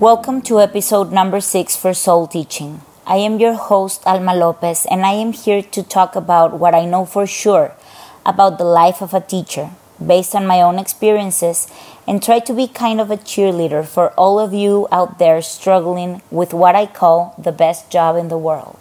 Welcome 0.00 0.40
to 0.48 0.62
episode 0.62 1.12
number 1.12 1.42
six 1.42 1.76
for 1.76 1.92
Soul 1.92 2.26
Teaching. 2.26 2.80
I 3.06 3.16
am 3.16 3.38
your 3.38 3.52
host, 3.52 4.02
Alma 4.06 4.34
Lopez, 4.34 4.86
and 4.90 5.04
I 5.04 5.12
am 5.12 5.34
here 5.34 5.60
to 5.60 5.82
talk 5.82 6.16
about 6.16 6.58
what 6.58 6.74
I 6.74 6.86
know 6.86 7.04
for 7.04 7.26
sure 7.26 7.74
about 8.24 8.56
the 8.56 8.64
life 8.64 9.02
of 9.02 9.12
a 9.12 9.20
teacher 9.20 9.72
based 10.00 10.34
on 10.34 10.46
my 10.46 10.62
own 10.62 10.78
experiences 10.78 11.68
and 12.08 12.22
try 12.22 12.38
to 12.38 12.54
be 12.54 12.66
kind 12.66 12.98
of 12.98 13.10
a 13.10 13.18
cheerleader 13.18 13.86
for 13.86 14.12
all 14.12 14.40
of 14.40 14.54
you 14.54 14.88
out 14.90 15.18
there 15.18 15.42
struggling 15.42 16.22
with 16.30 16.54
what 16.54 16.74
I 16.74 16.86
call 16.86 17.34
the 17.36 17.52
best 17.52 17.90
job 17.90 18.16
in 18.16 18.28
the 18.28 18.38
world. 18.38 18.80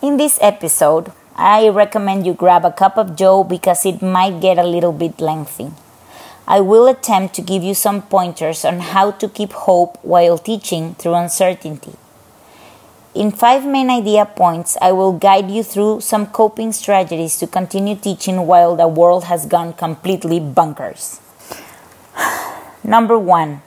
In 0.00 0.16
this 0.16 0.38
episode, 0.40 1.12
I 1.36 1.68
recommend 1.68 2.24
you 2.24 2.32
grab 2.32 2.64
a 2.64 2.72
cup 2.72 2.96
of 2.96 3.14
joe 3.14 3.44
because 3.44 3.84
it 3.84 4.00
might 4.00 4.40
get 4.40 4.56
a 4.56 4.66
little 4.66 4.94
bit 4.94 5.20
lengthy. 5.20 5.70
I 6.50 6.62
will 6.62 6.88
attempt 6.88 7.34
to 7.34 7.42
give 7.42 7.62
you 7.62 7.74
some 7.74 8.00
pointers 8.00 8.64
on 8.64 8.80
how 8.80 9.10
to 9.10 9.28
keep 9.28 9.52
hope 9.52 9.98
while 10.02 10.38
teaching 10.38 10.94
through 10.94 11.12
uncertainty. 11.12 11.92
In 13.14 13.32
five 13.32 13.66
main 13.66 13.90
idea 13.90 14.24
points, 14.24 14.78
I 14.80 14.92
will 14.92 15.12
guide 15.12 15.50
you 15.50 15.62
through 15.62 16.00
some 16.00 16.26
coping 16.26 16.72
strategies 16.72 17.38
to 17.40 17.46
continue 17.46 17.96
teaching 17.96 18.46
while 18.46 18.76
the 18.76 18.88
world 18.88 19.24
has 19.24 19.44
gone 19.44 19.74
completely 19.74 20.40
bunkers. 20.40 21.20
Number 22.82 23.18
one, 23.18 23.60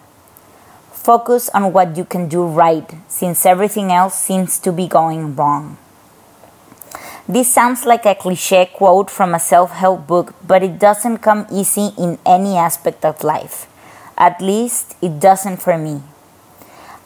focus 0.92 1.50
on 1.50 1.74
what 1.74 1.96
you 1.96 2.04
can 2.04 2.28
do 2.28 2.48
right 2.48 2.90
since 3.08 3.46
everything 3.46 3.92
else 3.92 4.16
seems 4.16 4.58
to 4.58 4.72
be 4.72 4.88
going 4.88 5.36
wrong. 5.36 5.78
This 7.32 7.48
sounds 7.48 7.86
like 7.86 8.06
a 8.06 8.14
cliche 8.14 8.66
quote 8.66 9.10
from 9.10 9.34
a 9.34 9.40
self 9.40 9.72
help 9.72 10.06
book, 10.06 10.34
but 10.46 10.64
it 10.64 10.78
doesn't 10.78 11.20
come 11.20 11.48
easy 11.50 11.92
in 11.98 12.20
any 12.26 12.58
aspect 12.58 13.06
of 13.06 13.24
life. 13.24 13.68
At 14.18 14.42
least 14.42 14.98
it 15.02 15.22
doesn't 15.22 15.62
for 15.62 15.78
me. 15.78 16.02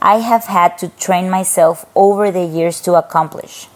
I 0.02 0.22
have 0.22 0.46
had 0.46 0.80
to 0.80 0.88
train 0.88 1.30
myself 1.30 1.86
over 1.94 2.32
the 2.32 2.44
years 2.44 2.82
to 2.82 2.96
accomplish. 2.96 3.68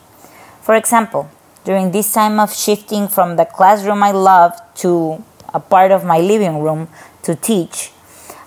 For 0.64 0.74
example, 0.74 1.30
during 1.66 1.92
this 1.92 2.12
time 2.12 2.40
of 2.40 2.52
shifting 2.52 3.08
from 3.08 3.36
the 3.36 3.46
classroom 3.46 4.02
I 4.02 4.10
love 4.10 4.60
to 4.78 5.24
a 5.54 5.60
part 5.60 5.92
of 5.92 6.04
my 6.04 6.18
living 6.18 6.64
room 6.64 6.88
to 7.30 7.36
teach, 7.36 7.92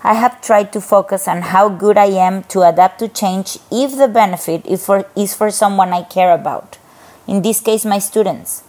I 0.03 0.15
have 0.15 0.43
tried 0.43 0.73
to 0.73 0.81
focus 0.81 1.29
on 1.29 1.43
how 1.55 1.69
good 1.69 1.97
I 1.97 2.07
am 2.07 2.43
to 2.51 2.63
adapt 2.63 2.99
to 2.99 3.07
change 3.07 3.59
if 3.71 3.97
the 3.97 4.09
benefit 4.09 4.67
is 4.67 4.85
for, 4.85 5.07
is 5.15 5.37
for 5.37 5.53
someone 5.53 5.93
I 5.93 6.03
care 6.03 6.33
about 6.33 6.79
in 7.27 7.43
this 7.43 7.61
case, 7.61 7.85
my 7.85 7.99
students. 7.99 8.63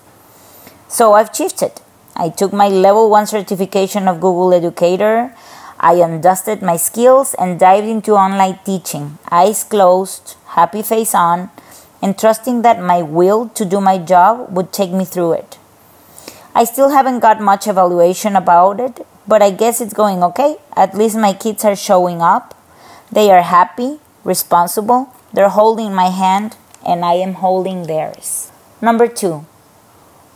So 0.88 1.14
I've 1.14 1.36
shifted. 1.36 1.82
I 2.16 2.30
took 2.30 2.54
my 2.54 2.68
level 2.68 3.10
1 3.10 3.28
certification 3.28 4.08
of 4.08 4.22
Google 4.22 4.54
Educator. 4.54 5.36
I 5.80 5.96
undusted 5.96 6.62
my 6.62 6.78
skills 6.78 7.34
and 7.34 7.60
dived 7.60 7.88
into 7.88 8.14
online 8.14 8.60
teaching, 8.64 9.18
eyes 9.32 9.64
closed, 9.64 10.36
happy 10.48 10.82
face 10.82 11.16
on, 11.16 11.50
and 12.02 12.18
trusting 12.18 12.62
that 12.62 12.82
my 12.82 13.02
will 13.02 13.50
to 13.50 13.66
do 13.66 13.82
my 13.82 13.98
job 13.98 14.56
would 14.56 14.72
take 14.72 14.92
me 14.92 15.06
through 15.06 15.34
it. 15.34 15.58
I 16.54 16.66
still 16.66 16.90
haven't 16.90 17.20
got 17.20 17.42
much 17.42 17.66
evaluation 17.66 18.36
about 18.36 18.80
it, 18.80 19.06
but 19.28 19.42
I 19.42 19.50
guess 19.50 19.82
it's 19.82 19.94
going 19.94 20.22
okay. 20.24 20.58
At 20.76 20.94
least 20.94 21.18
my 21.18 21.34
kids 21.34 21.66
are 21.66 21.76
showing 21.76 22.22
up. 22.22 22.54
They 23.12 23.32
are 23.32 23.42
happy, 23.42 24.00
responsible, 24.24 25.14
they're 25.34 25.50
holding 25.50 25.94
my 25.94 26.10
hand, 26.10 26.56
and 26.86 27.04
I 27.06 27.14
am 27.14 27.36
holding 27.36 27.84
theirs. 27.84 28.52
Number 28.82 29.08
two, 29.08 29.46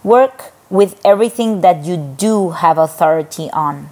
work 0.03 0.53
with 0.69 0.99
everything 1.05 1.61
that 1.61 1.85
you 1.85 1.97
do 1.97 2.51
have 2.51 2.77
authority 2.77 3.49
on, 3.51 3.89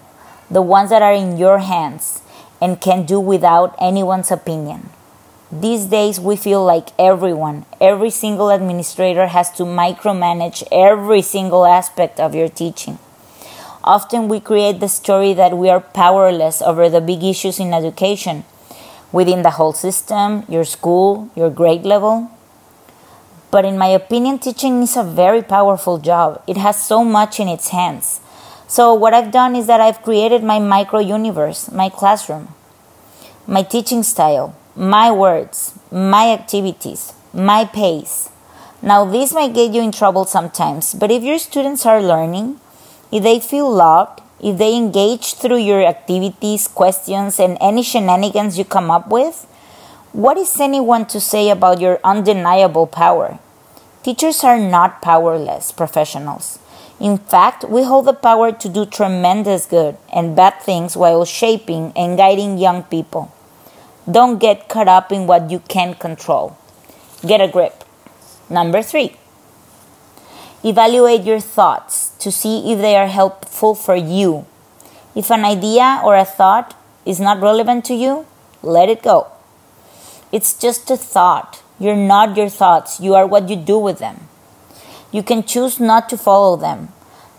the 0.49 0.61
ones 0.61 0.89
that 0.89 1.01
are 1.01 1.13
in 1.13 1.37
your 1.37 1.59
hands 1.59 2.21
and 2.61 2.81
can 2.81 3.05
do 3.05 3.19
without 3.19 3.75
anyone's 3.79 4.31
opinion. 4.31 4.89
These 5.51 5.85
days, 5.85 6.19
we 6.19 6.35
feel 6.35 6.65
like 6.65 6.89
everyone, 6.97 7.65
every 7.79 8.09
single 8.09 8.49
administrator 8.49 9.27
has 9.27 9.51
to 9.51 9.63
micromanage 9.63 10.63
every 10.71 11.21
single 11.21 11.65
aspect 11.65 12.19
of 12.19 12.33
your 12.33 12.49
teaching. 12.49 12.97
Often, 13.83 14.27
we 14.27 14.39
create 14.39 14.79
the 14.79 14.89
story 14.89 15.33
that 15.33 15.55
we 15.55 15.69
are 15.69 15.79
powerless 15.79 16.61
over 16.61 16.89
the 16.89 16.99
big 16.99 17.23
issues 17.23 17.59
in 17.59 17.73
education 17.73 18.44
within 19.11 19.44
the 19.44 19.51
whole 19.51 19.73
system, 19.73 20.44
your 20.49 20.65
school, 20.65 21.29
your 21.35 21.49
grade 21.49 21.83
level, 21.83 22.31
but 23.51 23.66
in 23.66 23.78
my 23.78 23.88
opinion, 23.88 24.39
teaching 24.39 24.81
is 24.83 24.97
a 24.97 25.03
very 25.03 25.41
powerful 25.41 25.97
job. 25.97 26.41
It 26.47 26.57
has 26.57 26.81
so 26.81 27.03
much 27.03 27.39
in 27.39 27.47
its 27.47 27.69
hands. 27.69 28.19
So, 28.67 28.94
what 28.94 29.13
I've 29.13 29.31
done 29.31 29.56
is 29.56 29.67
that 29.67 29.79
I've 29.79 30.01
created 30.01 30.44
my 30.44 30.59
micro 30.59 31.00
universe, 31.00 31.72
my 31.72 31.89
classroom, 31.89 32.50
my 33.47 33.61
teaching 33.61 34.03
style, 34.03 34.56
my 34.75 35.11
words, 35.11 35.78
my 35.91 36.31
activities, 36.31 37.13
my 37.33 37.66
pace. 37.66 38.29
Now, 38.81 39.06
this 39.06 39.33
might 39.33 39.53
get 39.53 39.72
you 39.72 39.81
in 39.81 39.91
trouble 39.91 40.25
sometimes, 40.25 40.94
but 40.94 41.12
if 41.12 41.23
your 41.23 41.39
students 41.39 41.85
are 41.85 42.01
learning, 42.01 42.59
if 43.12 43.23
they 43.23 43.39
feel 43.39 43.72
loved, 43.72 44.22
if 44.41 44.57
they 44.57 44.75
engage 44.75 45.35
through 45.35 45.59
your 45.59 45.83
activities, 45.85 46.67
questions, 46.67 47.39
and 47.39 47.57
any 47.62 47.83
shenanigans 47.83 48.57
you 48.57 48.66
come 48.66 48.91
up 48.91 49.07
with, 49.07 49.47
what 50.15 50.37
is 50.37 50.61
anyone 50.61 51.05
to 51.05 51.19
say 51.19 51.49
about 51.49 51.81
your 51.81 51.99
undeniable 52.01 52.87
power? 52.87 53.37
Teachers 54.01 54.45
are 54.45 54.57
not 54.57 55.01
powerless 55.01 55.73
professionals. 55.73 56.57
In 57.01 57.17
fact, 57.17 57.65
we 57.67 57.83
hold 57.83 58.05
the 58.05 58.13
power 58.13 58.53
to 58.53 58.69
do 58.69 58.85
tremendous 58.85 59.65
good 59.65 59.97
and 60.13 60.33
bad 60.33 60.61
things 60.61 60.95
while 60.95 61.25
shaping 61.25 61.91
and 61.97 62.15
guiding 62.17 62.57
young 62.57 62.83
people. 62.83 63.29
Don't 64.09 64.39
get 64.39 64.69
caught 64.69 64.87
up 64.87 65.11
in 65.11 65.27
what 65.27 65.51
you 65.51 65.59
can't 65.67 65.99
control. 65.99 66.57
Get 67.27 67.41
a 67.41 67.49
grip. 67.49 67.83
Number 68.49 68.81
three, 68.81 69.17
evaluate 70.63 71.23
your 71.23 71.41
thoughts 71.41 72.11
to 72.19 72.31
see 72.31 72.71
if 72.71 72.79
they 72.79 72.95
are 72.95 73.07
helpful 73.07 73.75
for 73.75 73.97
you. 73.97 74.45
If 75.13 75.29
an 75.29 75.43
idea 75.43 75.99
or 76.05 76.15
a 76.15 76.23
thought 76.23 76.73
is 77.05 77.19
not 77.19 77.41
relevant 77.41 77.83
to 77.85 77.93
you, 77.93 78.25
let 78.63 78.87
it 78.87 79.03
go. 79.03 79.34
It's 80.31 80.53
just 80.53 80.90
a 80.91 80.97
thought. 80.97 81.62
You're 81.80 81.96
not 81.96 82.38
your 82.38 82.50
thoughts, 82.50 83.00
you 83.00 83.16
are 83.16 83.28
what 83.28 83.50
you 83.50 83.56
do 83.56 83.78
with 83.78 84.00
them. 84.00 84.28
You 85.12 85.24
can 85.24 85.44
choose 85.44 85.80
not 85.80 86.09
to 86.09 86.18
follow 86.18 86.56
them. 86.56 86.90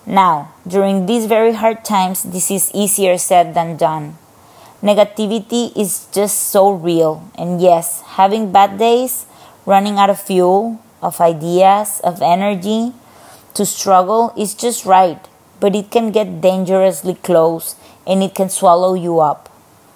Now, 0.07 0.55
during 0.67 1.07
these 1.07 1.27
very 1.27 1.55
hard 1.55 1.85
times, 1.85 2.23
this 2.23 2.51
is 2.51 2.71
easier 2.75 3.19
said 3.19 3.55
than 3.55 3.77
done. 3.77 4.19
Negativity 4.83 5.77
is 5.77 6.07
just 6.13 6.51
so 6.51 6.71
real, 6.71 7.29
and 7.37 7.61
yes, 7.61 8.03
having 8.03 8.53
bad 8.53 8.79
days, 8.79 9.27
running 9.65 9.99
out 9.99 10.11
of 10.11 10.21
fuel, 10.21 10.81
of 11.03 11.21
ideas, 11.21 12.01
of 12.05 12.23
energy 12.23 12.93
to 13.55 13.65
struggle 13.65 14.35
is 14.37 14.55
just 14.55 14.85
right, 14.85 15.29
but 15.61 15.75
it 15.75 15.91
can 15.91 16.13
get 16.13 16.43
dangerously 16.43 17.15
close 17.15 17.75
and 18.07 18.23
it 18.23 18.35
can 18.35 18.51
swallow 18.51 18.93
you 18.93 19.19
up. 19.19 19.49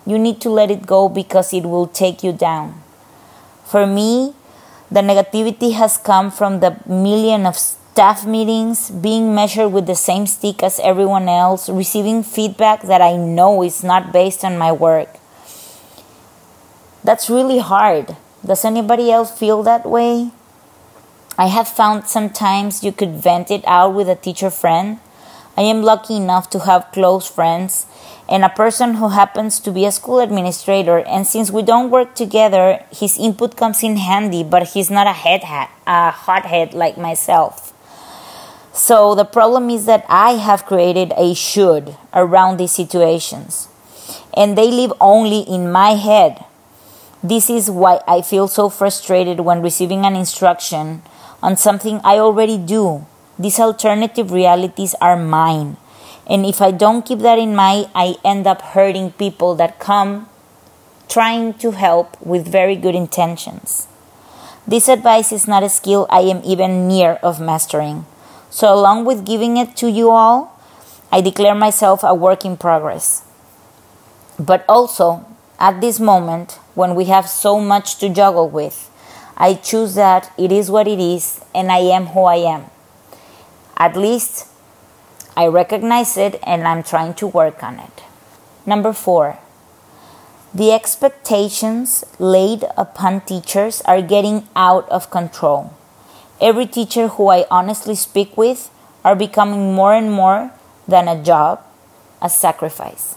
You 0.07 0.19
need 0.19 0.41
to 0.41 0.49
let 0.51 0.71
it 0.71 0.87
go 0.87 1.11
because 1.11 1.53
it 1.53 1.65
will 1.65 1.87
take 1.87 2.25
you 2.25 2.33
down. 2.33 2.80
For 3.71 3.87
me, 3.87 4.35
the 4.91 4.99
negativity 4.99 5.75
has 5.75 5.97
come 5.97 6.33
from 6.33 6.59
the 6.59 6.75
million 6.87 7.47
of 7.47 7.57
staff 7.57 8.27
meetings, 8.27 8.91
being 8.91 9.33
measured 9.33 9.71
with 9.71 9.87
the 9.87 9.95
same 9.95 10.27
stick 10.27 10.65
as 10.65 10.81
everyone 10.81 11.29
else, 11.29 11.69
receiving 11.69 12.25
feedback 12.25 12.83
that 12.83 13.01
I 13.01 13.15
know 13.15 13.63
is 13.63 13.85
not 13.85 14.11
based 14.13 14.45
on 14.45 14.59
my 14.59 14.73
work. 14.73 15.19
That's 17.05 17.31
really 17.31 17.61
hard. 17.61 18.17
Does 18.45 18.65
anybody 18.65 19.13
else 19.13 19.31
feel 19.31 19.63
that 19.63 19.87
way? 19.87 20.33
I 21.39 21.47
have 21.47 21.69
found 21.69 22.09
sometimes 22.09 22.83
you 22.83 22.91
could 22.91 23.23
vent 23.23 23.53
it 23.53 23.63
out 23.69 23.95
with 23.95 24.09
a 24.09 24.17
teacher 24.17 24.51
friend. 24.51 24.99
I 25.61 25.65
am 25.65 25.83
lucky 25.83 26.17
enough 26.17 26.49
to 26.51 26.61
have 26.61 26.91
close 26.91 27.29
friends 27.29 27.85
and 28.27 28.43
a 28.43 28.49
person 28.49 28.95
who 28.95 29.11
happens 29.11 29.61
to 29.61 29.71
be 29.71 29.85
a 29.85 29.93
school 29.93 30.21
administrator. 30.21 31.01
And 31.01 31.27
since 31.27 31.51
we 31.51 31.61
don't 31.61 31.91
work 31.91 32.15
together, 32.15 32.83
his 32.91 33.19
input 33.19 33.59
comes 33.59 33.83
in 33.83 33.99
handy, 33.99 34.43
but 34.43 34.69
he's 34.69 34.91
not 34.91 35.07
a 35.07 35.13
head 35.13 35.45
hat, 35.45 35.69
a 35.87 36.13
hothead 36.13 36.73
like 36.73 36.97
myself. 36.97 37.75
So 38.73 39.15
the 39.15 39.27
problem 39.27 39.69
is 39.69 39.85
that 39.85 40.07
I 40.09 40.41
have 40.41 40.65
created 40.65 41.13
a 41.19 41.35
should 41.35 41.95
around 42.15 42.57
these 42.57 42.73
situations, 42.73 43.69
and 44.33 44.57
they 44.57 44.71
live 44.71 44.95
only 44.99 45.41
in 45.41 45.71
my 45.71 45.91
head. 45.91 46.43
This 47.23 47.51
is 47.51 47.71
why 47.71 48.01
I 48.09 48.23
feel 48.23 48.49
so 48.49 48.71
frustrated 48.71 49.41
when 49.41 49.61
receiving 49.61 50.07
an 50.07 50.17
instruction 50.17 51.03
on 51.43 51.59
something 51.59 52.01
I 52.03 52.17
already 52.17 52.57
do. 52.57 53.05
These 53.41 53.59
alternative 53.59 54.31
realities 54.31 54.95
are 55.01 55.17
mine 55.17 55.79
and 56.31 56.47
if 56.47 56.63
I 56.63 56.71
don't 56.71 57.05
keep 57.05 57.19
that 57.19 57.41
in 57.41 57.57
mind, 57.57 57.89
I 57.93 58.15
end 58.25 58.47
up 58.47 58.63
hurting 58.63 59.11
people 59.19 59.57
that 59.57 59.81
come 59.81 60.29
trying 61.09 61.55
to 61.55 61.73
help 61.73 62.17
with 62.25 62.47
very 62.47 62.77
good 62.77 62.95
intentions. 62.95 63.89
This 64.65 64.89
advice 64.89 65.33
is 65.33 65.49
not 65.49 65.65
a 65.65 65.69
skill 65.69 66.07
I 66.09 66.21
am 66.21 66.41
even 66.45 66.87
near 66.87 67.15
of 67.15 67.41
mastering. 67.41 68.07
So, 68.49 68.73
along 68.73 69.07
with 69.07 69.27
giving 69.27 69.57
it 69.57 69.75
to 69.79 69.91
you 69.91 70.11
all, 70.11 70.57
I 71.11 71.21
declare 71.21 71.57
myself 71.57 72.05
a 72.05 72.15
work 72.15 72.45
in 72.45 72.57
progress. 72.57 73.25
But 74.39 74.65
also, 74.69 75.27
at 75.59 75.81
this 75.81 75.99
moment, 75.99 76.61
when 76.77 76.95
we 76.95 77.07
have 77.07 77.29
so 77.29 77.61
much 77.61 77.97
to 77.99 78.09
juggle 78.09 78.49
with. 78.49 78.89
I 79.37 79.55
choose 79.55 79.95
that 79.97 80.31
it 80.39 80.53
is 80.53 80.71
what 80.71 80.87
it 80.87 81.01
is 81.01 81.41
and 81.55 81.73
I 81.73 81.79
am 81.79 82.07
who 82.07 82.25
I 82.25 82.37
am. 82.37 82.67
At 83.81 83.97
least 83.97 84.47
I 85.35 85.47
recognize 85.47 86.19
it 86.19 86.39
and 86.43 86.69
I'm 86.69 86.83
trying 86.83 87.15
to 87.15 87.27
work 87.27 87.65
on 87.65 87.81
it. 87.81 88.05
Number 88.67 88.93
four, 88.93 89.39
the 90.53 90.71
expectations 90.71 92.05
laid 92.19 92.67
upon 92.77 93.23
teachers 93.23 93.81
are 93.87 94.03
getting 94.03 94.47
out 94.55 94.87
of 94.91 95.11
control. 95.11 95.73
Every 96.43 96.67
teacher 96.67 97.09
who 97.09 97.29
I 97.29 97.47
honestly 97.51 97.95
speak 97.95 98.37
with 98.37 98.69
are 99.03 99.17
becoming 99.17 99.75
more 99.75 99.95
and 99.95 100.13
more 100.13 100.53
than 100.87 101.09
a 101.09 101.23
job, 101.23 101.65
a 102.21 102.29
sacrifice. 102.29 103.15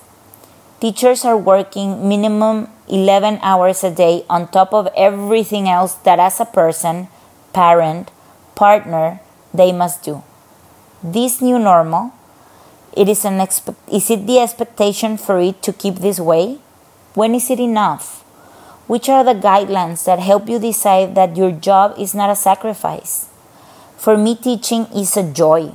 Teachers 0.80 1.26
are 1.26 1.38
working 1.38 2.08
minimum 2.08 2.70
11 2.88 3.40
hours 3.42 3.84
a 3.84 3.92
day 3.92 4.24
on 4.30 4.48
top 4.48 4.74
of 4.74 4.88
everything 4.96 5.68
else 5.68 5.96
that 6.08 6.20
as 6.20 6.40
a 6.40 6.46
person, 6.46 7.10
parent, 7.52 8.12
partner, 8.56 9.20
they 9.54 9.74
must 9.74 10.04
do. 10.04 10.24
This 11.04 11.42
new 11.42 11.60
normal, 11.60 12.14
it 12.96 13.10
is 13.10 13.26
an 13.26 13.42
is 13.42 14.10
it 14.10 14.26
the 14.26 14.40
expectation 14.40 15.18
for 15.18 15.38
it 15.38 15.62
to 15.64 15.74
keep 15.74 15.96
this 15.96 16.18
way? 16.18 16.60
When 17.14 17.36
is 17.36 17.52
it 17.52 17.60
enough? 17.60 18.22
Which 18.88 19.10
are 19.10 19.22
the 19.22 19.36
guidelines 19.36 20.06
that 20.06 20.20
help 20.20 20.48
you 20.48 20.60
decide 20.60 21.14
that 21.16 21.36
your 21.36 21.52
job 21.52 21.96
is 22.00 22.16
not 22.16 22.30
a 22.30 22.38
sacrifice? 22.38 23.28
For 23.98 24.18
me, 24.18 24.34
teaching 24.38 24.86
is 24.96 25.18
a 25.18 25.30
joy, 25.30 25.74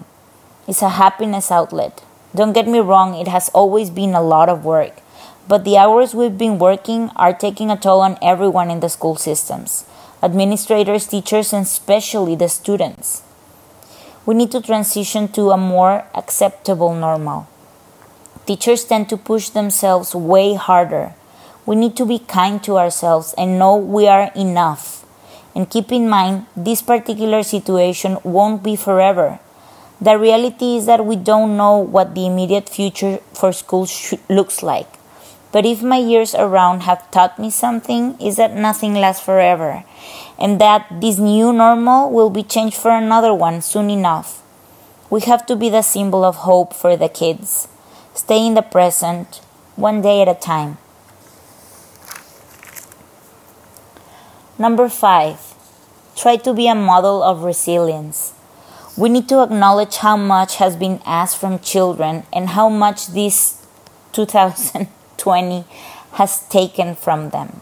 it's 0.67 0.81
a 0.81 0.97
happiness 0.97 1.51
outlet. 1.53 2.03
Don't 2.35 2.55
get 2.55 2.67
me 2.67 2.79
wrong, 2.79 3.15
it 3.15 3.29
has 3.29 3.51
always 3.51 3.91
been 3.91 4.15
a 4.15 4.23
lot 4.23 4.49
of 4.49 4.65
work, 4.65 5.03
but 5.47 5.67
the 5.67 5.77
hours 5.77 6.15
we've 6.15 6.39
been 6.39 6.59
working 6.59 7.11
are 7.17 7.35
taking 7.35 7.71
a 7.71 7.77
toll 7.77 8.01
on 8.01 8.17
everyone 8.23 8.71
in 8.71 8.81
the 8.81 8.89
school 8.89 9.17
systems 9.17 9.85
administrators, 10.23 11.07
teachers, 11.07 11.53
and 11.53 11.67
especially 11.67 12.35
the 12.35 12.49
students. 12.49 13.28
We 14.29 14.35
need 14.35 14.51
to 14.51 14.61
transition 14.61 15.29
to 15.29 15.53
a 15.53 15.57
more 15.57 16.05
acceptable 16.15 16.95
normal. 16.95 17.49
Teachers 18.45 18.85
tend 18.85 19.09
to 19.09 19.17
push 19.17 19.49
themselves 19.49 20.15
way 20.15 20.53
harder. 20.53 21.15
We 21.65 21.77
need 21.77 21.97
to 21.97 22.05
be 22.05 22.19
kind 22.19 22.63
to 22.65 22.77
ourselves 22.77 23.35
and 23.39 23.59
know 23.59 23.77
we 23.77 24.07
are 24.07 24.31
enough. 24.37 25.07
And 25.55 25.71
keep 25.71 25.91
in 25.91 26.11
mind, 26.11 26.45
this 26.55 26.83
particular 26.83 27.43
situation 27.43 28.19
won't 28.23 28.63
be 28.63 28.77
forever. 28.77 29.39
The 29.99 30.19
reality 30.19 30.77
is 30.77 30.85
that 30.85 31.07
we 31.07 31.17
don't 31.17 31.57
know 31.57 31.79
what 31.79 32.15
the 32.15 32.27
immediate 32.27 32.69
future 32.69 33.21
for 33.33 33.55
schools 33.55 34.13
looks 34.29 34.63
like. 34.63 34.98
But 35.51 35.65
if 35.65 35.83
my 35.83 35.97
years 35.97 36.35
around 36.35 36.83
have 36.83 37.11
taught 37.11 37.39
me 37.39 37.51
something, 37.51 38.21
is 38.21 38.37
that 38.37 38.55
nothing 38.55 38.95
lasts 38.95 39.25
forever, 39.25 39.85
and 40.39 40.61
that 40.61 40.87
this 41.01 41.19
new 41.19 41.53
normal 41.53 42.11
will 42.11 42.29
be 42.29 42.43
changed 42.43 42.77
for 42.77 42.91
another 42.91 43.33
one 43.33 43.63
soon 43.63 43.89
enough. 43.89 44.43
We 45.09 45.21
have 45.23 45.47
to 45.47 45.57
be 45.57 45.71
the 45.71 45.81
symbol 45.81 46.23
of 46.23 46.45
hope 46.45 46.75
for 46.75 46.97
the 46.97 47.09
kids. 47.09 47.67
Stay 48.13 48.47
in 48.47 48.55
the 48.55 48.63
present, 48.63 49.41
one 49.75 50.03
day 50.03 50.21
at 50.21 50.29
a 50.29 50.35
time. 50.35 50.77
Number 54.59 54.89
five, 54.89 55.55
try 56.15 56.37
to 56.37 56.53
be 56.53 56.69
a 56.69 56.75
model 56.75 57.23
of 57.23 57.45
resilience. 57.45 58.35
We 58.99 59.09
need 59.09 59.29
to 59.29 59.43
acknowledge 59.43 59.97
how 59.99 60.17
much 60.17 60.57
has 60.57 60.75
been 60.75 61.01
asked 61.07 61.39
from 61.39 61.61
children 61.61 62.27
and 62.33 62.51
how 62.51 62.69
much 62.69 63.07
this 63.07 63.65
2020 65.29 65.65
has 66.13 66.49
taken 66.49 66.95
from 66.97 67.31
them. 67.31 67.61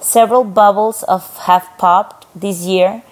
Several 0.00 0.44
bubbles 0.44 1.02
of 1.04 1.24
have 1.48 1.68
popped 1.78 2.26
this 2.34 2.64
year 2.64 3.02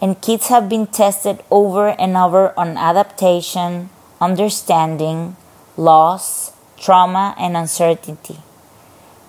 and 0.00 0.20
kids 0.20 0.48
have 0.48 0.68
been 0.68 0.86
tested 0.86 1.42
over 1.50 1.88
and 1.88 2.16
over 2.16 2.52
on 2.58 2.76
adaptation, 2.76 3.90
understanding, 4.20 5.36
loss, 5.76 6.52
trauma, 6.78 7.34
and 7.38 7.56
uncertainty. 7.56 8.38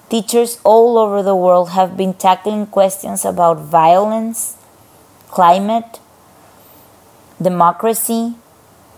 Teachers 0.10 0.60
all 0.63 0.98
over 0.98 1.24
the 1.24 1.36
world 1.36 1.69
have 1.72 1.96
been 1.96 2.13
tackling 2.13 2.68
questions 2.68 3.24
about 3.25 3.60
violence, 3.60 4.58
climate, 5.30 6.00
democracy, 7.42 8.36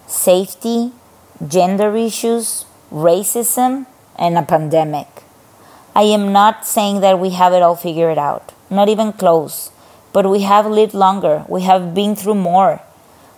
safety, 0.08 0.92
gender 1.48 1.96
issues, 1.96 2.66
racism, 2.92 3.86
and 4.18 4.38
a 4.38 4.44
pandemic. 4.44 5.08
I 5.96 6.04
am 6.04 6.32
not 6.32 6.66
saying 6.66 7.02
that 7.02 7.20
we 7.20 7.32
have 7.32 7.54
it 7.54 7.62
all 7.62 7.76
figured 7.76 8.18
out, 8.18 8.52
not 8.70 8.90
even 8.90 9.14
close, 9.14 9.72
but 10.12 10.30
we 10.30 10.42
have 10.42 10.66
lived 10.66 10.94
longer, 10.94 11.46
we 11.48 11.62
have 11.64 11.94
been 11.94 12.16
through 12.16 12.36
more. 12.36 12.82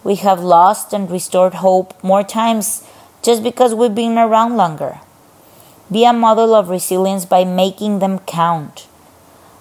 We 0.04 0.16
have 0.16 0.40
lost 0.40 0.94
and 0.94 1.10
restored 1.10 1.56
hope 1.56 2.02
more 2.04 2.24
times 2.24 2.88
just 3.24 3.42
because 3.42 3.74
we've 3.74 3.96
been 3.96 4.18
around 4.20 4.56
longer. 4.56 5.00
Be 5.92 6.06
a 6.06 6.14
model 6.14 6.54
of 6.54 6.70
resilience 6.70 7.26
by 7.26 7.44
making 7.44 8.00
them 8.00 8.20
count. 8.20 8.88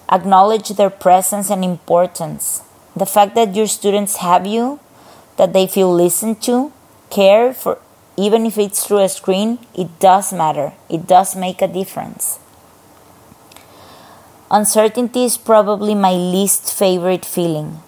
Acknowledge 0.07 0.69
their 0.69 0.91
presence 0.91 1.49
and 1.49 1.63
importance. 1.63 2.61
The 2.95 3.07
fact 3.07 3.33
that 3.35 3.55
your 3.55 3.67
students 3.67 4.17
have 4.17 4.45
you 4.45 4.79
that 5.37 5.53
they 5.53 5.67
feel 5.67 5.93
listened 5.93 6.41
to, 6.43 6.71
care 7.09 7.53
for, 7.53 7.79
even 8.17 8.45
if 8.45 8.57
it's 8.57 8.85
through 8.85 9.03
a 9.03 9.09
screen, 9.09 9.59
it 9.73 9.99
does 9.99 10.31
matter. 10.31 10.73
It 10.89 11.07
does 11.07 11.35
make 11.35 11.61
a 11.61 11.67
difference. 11.67 12.39
Uncertainty 14.49 15.25
is 15.25 15.37
probably 15.37 15.95
my 15.95 16.13
least 16.13 16.71
favorite 16.73 17.25
feeling. 17.25 17.79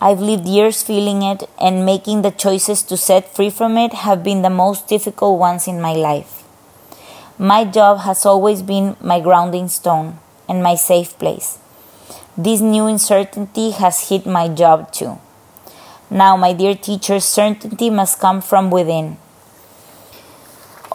I've 0.00 0.20
lived 0.20 0.46
years 0.46 0.82
feeling 0.82 1.22
it, 1.22 1.48
and 1.58 1.86
making 1.86 2.22
the 2.22 2.30
choices 2.30 2.82
to 2.84 2.96
set 2.96 3.34
free 3.34 3.50
from 3.50 3.78
it 3.78 3.94
have 3.94 4.22
been 4.22 4.42
the 4.42 4.50
most 4.50 4.88
difficult 4.88 5.38
ones 5.38 5.66
in 5.66 5.80
my 5.80 5.94
life. 5.94 6.44
My 7.38 7.64
job 7.64 8.00
has 8.00 8.26
always 8.26 8.62
been 8.62 8.96
my 9.00 9.20
grounding 9.20 9.68
stone 9.68 10.18
and 10.48 10.62
my 10.62 10.74
safe 10.74 11.18
place. 11.18 11.58
This 12.36 12.60
new 12.60 12.86
uncertainty 12.86 13.70
has 13.70 14.10
hit 14.10 14.26
my 14.26 14.48
job 14.48 14.92
too. 14.92 15.18
Now, 16.10 16.36
my 16.36 16.52
dear 16.52 16.74
teachers, 16.74 17.24
certainty 17.24 17.90
must 17.90 18.20
come 18.20 18.42
from 18.42 18.70
within. 18.70 19.16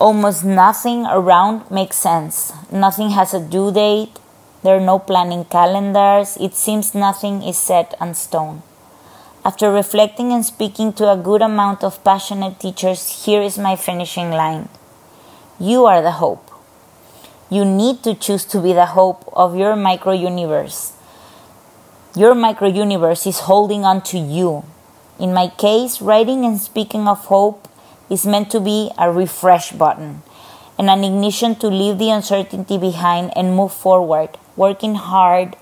Almost 0.02 0.44
nothing 0.44 1.06
around 1.06 1.70
makes 1.70 1.96
sense. 1.96 2.54
Nothing 2.72 3.12
has 3.12 3.36
a 3.36 3.40
due 3.40 3.72
date. 3.72 4.18
There 4.64 4.78
are 4.78 4.82
no 4.82 4.98
planning 4.98 5.46
calendars. 5.46 6.38
It 6.42 6.56
seems 6.56 6.96
nothing 6.96 7.44
is 7.44 7.60
set 7.60 7.94
on 8.02 8.16
stone. 8.16 8.64
After 9.46 9.72
reflecting 9.72 10.32
and 10.34 10.44
speaking 10.44 10.92
to 10.94 11.12
a 11.12 11.16
good 11.16 11.44
amount 11.44 11.84
of 11.84 12.04
passionate 12.04 12.60
teachers, 12.60 13.26
here 13.26 13.44
is 13.44 13.60
my 13.60 13.76
finishing 13.76 14.32
line 14.32 14.70
You 15.60 15.86
are 15.86 16.02
the 16.02 16.18
hope. 16.18 16.50
You 17.52 17.64
need 17.64 18.02
to 18.02 18.16
choose 18.16 18.44
to 18.46 18.60
be 18.60 18.74
the 18.74 18.98
hope 18.98 19.32
of 19.34 19.56
your 19.56 19.76
micro 19.76 20.14
universe. 20.14 20.94
Your 22.16 22.34
micro 22.34 22.70
universe 22.70 23.28
is 23.28 23.42
holding 23.42 23.86
on 23.86 24.02
to 24.10 24.18
you. 24.18 24.64
In 25.20 25.32
my 25.32 25.50
case, 25.50 26.02
writing 26.02 26.44
and 26.44 26.60
speaking 26.60 27.08
of 27.08 27.26
hope 27.26 27.68
is 28.12 28.26
meant 28.26 28.52
to 28.52 28.60
be 28.60 28.92
a 29.00 29.10
refresh 29.10 29.72
button 29.72 30.22
and 30.78 30.90
an 30.90 31.04
ignition 31.04 31.56
to 31.56 31.68
leave 31.68 31.98
the 31.98 32.10
uncertainty 32.10 32.78
behind 32.78 33.32
and 33.38 33.56
move 33.56 33.74
forward, 33.74 34.38
working 34.58 34.96
hard, 34.96 35.56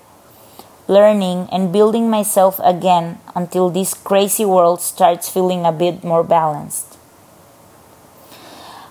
learning, 0.88 1.48
and 1.52 1.72
building 1.72 2.10
myself 2.10 2.58
again 2.64 3.18
until 3.36 3.70
this 3.70 3.94
crazy 3.94 4.44
world 4.44 4.80
starts 4.80 5.28
feeling 5.28 5.64
a 5.64 5.70
bit 5.70 6.02
more 6.02 6.24
balanced. 6.24 6.98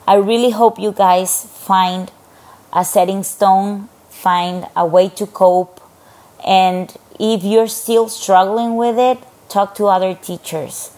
I 0.08 0.16
really 0.16 0.52
hope 0.52 0.80
you 0.80 0.94
guys 0.94 1.46
find 1.46 2.12
a 2.72 2.86
setting 2.86 3.24
stone, 3.24 3.90
find 4.10 4.68
a 4.76 4.86
way 4.86 5.10
to 5.10 5.28
cope, 5.28 5.82
and 6.48 6.96
if 7.20 7.44
you're 7.44 7.68
still 7.68 8.08
struggling 8.08 8.78
with 8.78 8.98
it, 8.98 9.18
talk 9.50 9.76
to 9.76 9.88
other 9.88 10.16
teachers. 10.16 10.92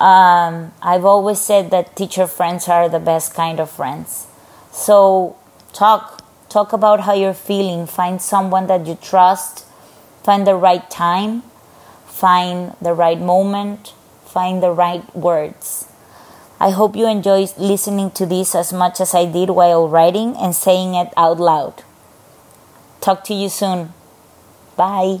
Um, 0.00 0.72
I've 0.80 1.04
always 1.04 1.38
said 1.38 1.70
that 1.70 1.94
teacher 1.94 2.26
friends 2.26 2.68
are 2.68 2.88
the 2.88 2.98
best 2.98 3.34
kind 3.34 3.60
of 3.60 3.70
friends. 3.70 4.26
So 4.72 5.36
talk 5.74 6.24
talk 6.48 6.72
about 6.72 7.00
how 7.00 7.12
you're 7.12 7.34
feeling. 7.34 7.86
Find 7.86 8.20
someone 8.20 8.66
that 8.66 8.86
you 8.86 8.96
trust. 8.96 9.66
Find 10.24 10.46
the 10.46 10.56
right 10.56 10.88
time. 10.90 11.42
Find 12.06 12.74
the 12.80 12.94
right 12.94 13.20
moment. 13.20 13.92
Find 14.24 14.62
the 14.62 14.70
right 14.70 15.04
words. 15.14 15.86
I 16.58 16.70
hope 16.70 16.96
you 16.96 17.06
enjoy 17.06 17.46
listening 17.56 18.10
to 18.12 18.26
this 18.26 18.54
as 18.54 18.72
much 18.72 19.00
as 19.00 19.14
I 19.14 19.24
did 19.24 19.50
while 19.50 19.88
writing 19.88 20.36
and 20.36 20.54
saying 20.54 20.94
it 20.94 21.08
out 21.16 21.40
loud. 21.40 21.82
Talk 23.00 23.24
to 23.24 23.34
you 23.34 23.48
soon. 23.48 23.92
Bye. 24.76 25.20